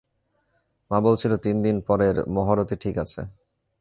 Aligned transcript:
মা 0.91 0.97
বলছিল, 0.99 1.31
তিনদিন 1.37 1.75
পরের 1.87 2.15
মহরতই 2.27 2.77
ঠিক 2.83 2.95
আছে। 2.97 3.21